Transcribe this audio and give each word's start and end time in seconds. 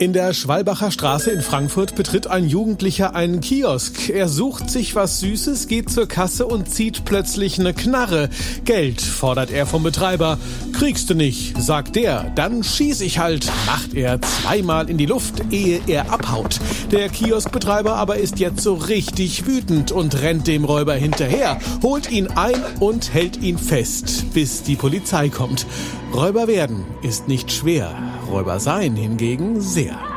In 0.00 0.14
der 0.14 0.32
Schwalbacher 0.32 0.90
Straße 0.90 1.30
in 1.30 1.42
Frankfurt 1.42 1.94
betritt 1.94 2.26
ein 2.26 2.48
Jugendlicher 2.48 3.14
einen 3.14 3.42
Kiosk. 3.42 4.08
Er 4.08 4.28
sucht 4.28 4.70
sich 4.70 4.94
was 4.94 5.20
Süßes, 5.20 5.68
geht 5.68 5.90
zur 5.90 6.08
Kasse 6.08 6.46
und 6.46 6.70
zieht 6.70 7.04
plötzlich 7.04 7.60
eine 7.60 7.74
Knarre. 7.74 8.30
Geld 8.64 9.02
fordert 9.02 9.50
er 9.50 9.66
vom 9.66 9.82
Betreiber. 9.82 10.38
Kriegst 10.72 11.10
du 11.10 11.14
nicht, 11.14 11.60
sagt 11.60 11.96
der. 11.96 12.32
Dann 12.34 12.64
schieß 12.64 13.02
ich 13.02 13.18
halt, 13.18 13.52
macht 13.66 13.92
er 13.92 14.22
zweimal 14.22 14.88
in 14.88 14.96
die 14.96 15.04
Luft, 15.04 15.34
ehe 15.50 15.82
er 15.86 16.10
abhaut. 16.10 16.60
Der 16.90 17.10
Kioskbetreiber 17.10 17.96
aber 17.96 18.16
ist 18.16 18.38
jetzt 18.38 18.62
so 18.62 18.76
richtig 18.76 19.46
wütend 19.46 19.92
und 19.92 20.22
rennt 20.22 20.46
dem 20.46 20.64
Räuber 20.64 20.94
hinterher, 20.94 21.58
holt 21.82 22.10
ihn 22.10 22.28
ein 22.28 22.56
und 22.78 23.12
hält 23.12 23.42
ihn 23.42 23.58
fest, 23.58 24.32
bis 24.32 24.62
die 24.62 24.76
Polizei 24.76 25.28
kommt. 25.28 25.66
Räuber 26.12 26.48
werden 26.48 26.84
ist 27.02 27.28
nicht 27.28 27.52
schwer, 27.52 27.94
Räuber 28.28 28.58
sein 28.58 28.96
hingegen 28.96 29.60
sehr. 29.60 30.09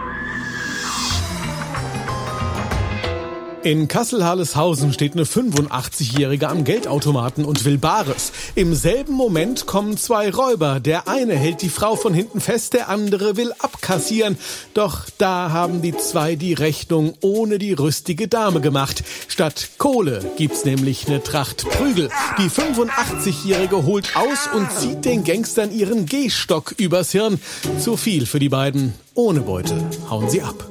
In 3.63 3.87
Kassel-Harleshausen 3.87 4.91
steht 4.91 5.13
eine 5.13 5.23
85-Jährige 5.23 6.49
am 6.49 6.65
Geldautomaten 6.65 7.45
und 7.45 7.63
will 7.63 7.77
Bares. 7.77 8.33
Im 8.55 8.75
selben 8.75 9.13
Moment 9.13 9.67
kommen 9.67 9.95
zwei 9.95 10.29
Räuber. 10.29 10.81
Der 10.81 11.07
eine 11.07 11.35
hält 11.35 11.61
die 11.61 11.69
Frau 11.69 11.95
von 11.95 12.13
hinten 12.13 12.41
fest, 12.41 12.73
der 12.73 12.89
andere 12.89 13.37
will 13.37 13.53
abkassieren. 13.59 14.37
Doch 14.73 15.05
da 15.17 15.51
haben 15.51 15.81
die 15.81 15.95
zwei 15.95 16.35
die 16.35 16.51
Rechnung 16.51 17.13
ohne 17.21 17.57
die 17.57 17.71
rüstige 17.71 18.27
Dame 18.27 18.59
gemacht. 18.59 19.01
Statt 19.29 19.69
Kohle 19.77 20.29
gibt's 20.35 20.65
nämlich 20.65 21.07
eine 21.07 21.23
Tracht 21.23 21.63
Prügel. 21.69 22.09
Die 22.39 22.49
85-Jährige 22.49 23.85
holt 23.85 24.17
aus 24.17 24.49
und 24.53 24.73
zieht 24.73 25.05
den 25.05 25.23
Gangstern 25.23 25.71
ihren 25.71 26.05
Gehstock 26.05 26.75
übers 26.77 27.13
Hirn. 27.13 27.39
Zu 27.79 27.95
viel 27.95 28.25
für 28.25 28.39
die 28.39 28.49
beiden. 28.49 28.93
Ohne 29.13 29.39
Beute 29.39 29.89
hauen 30.09 30.29
sie 30.29 30.41
ab. 30.41 30.69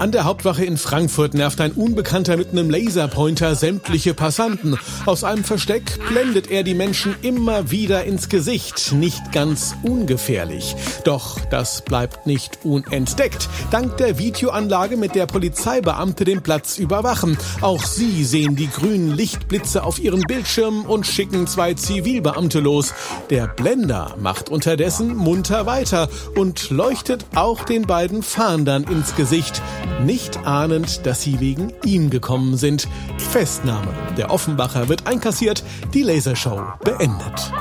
An 0.00 0.12
der 0.12 0.24
Hauptwache 0.24 0.64
in 0.64 0.78
Frankfurt 0.78 1.34
nervt 1.34 1.60
ein 1.60 1.72
Unbekannter 1.72 2.38
mit 2.38 2.52
einem 2.52 2.70
Laserpointer 2.70 3.54
sämtliche 3.54 4.14
Passanten. 4.14 4.78
Aus 5.04 5.24
einem 5.24 5.44
Versteck 5.44 5.98
blendet 6.08 6.50
er 6.50 6.62
die 6.62 6.72
Menschen 6.72 7.14
immer 7.20 7.70
wieder 7.70 8.04
ins 8.04 8.30
Gesicht. 8.30 8.92
Nicht 8.92 9.30
ganz 9.30 9.76
ungefährlich. 9.82 10.74
Doch 11.04 11.38
das 11.50 11.82
bleibt 11.82 12.26
nicht 12.26 12.60
unentdeckt. 12.64 13.50
Dank 13.70 13.98
der 13.98 14.16
Videoanlage, 14.16 14.96
mit 14.96 15.14
der 15.14 15.26
Polizeibeamte 15.26 16.24
den 16.24 16.40
Platz 16.40 16.78
überwachen. 16.78 17.36
Auch 17.60 17.84
sie 17.84 18.24
sehen 18.24 18.56
die 18.56 18.70
grünen 18.70 19.14
Lichtblitze 19.14 19.82
auf 19.82 19.98
ihren 19.98 20.22
Bildschirmen 20.22 20.86
und 20.86 21.06
schicken 21.06 21.46
zwei 21.46 21.74
Zivilbeamte 21.74 22.60
los. 22.60 22.94
Der 23.28 23.48
Blender 23.48 24.16
macht 24.18 24.48
unterdessen 24.48 25.14
munter 25.14 25.66
weiter 25.66 26.08
und 26.36 26.70
leuchtet 26.70 27.26
auch 27.34 27.64
den 27.64 27.82
beiden 27.82 28.22
Fahndern 28.22 28.84
ins 28.84 29.14
Gesicht 29.14 29.60
nicht 30.04 30.46
ahnend, 30.46 31.06
dass 31.06 31.22
sie 31.22 31.40
wegen 31.40 31.72
ihm 31.84 32.10
gekommen 32.10 32.56
sind. 32.56 32.88
Festnahme. 33.18 33.88
Der 34.16 34.30
Offenbacher 34.30 34.88
wird 34.88 35.06
einkassiert, 35.06 35.62
die 35.94 36.02
Lasershow 36.02 36.62
beendet. 36.84 37.52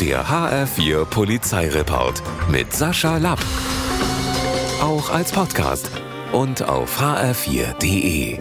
Der 0.00 0.26
HR4 0.26 1.04
Polizeireport 1.04 2.22
mit 2.50 2.72
Sascha 2.72 3.18
Lapp. 3.18 3.40
Auch 4.82 5.10
als 5.10 5.32
Podcast 5.32 5.88
und 6.32 6.68
auf 6.68 7.00
hr4.de. 7.00 8.40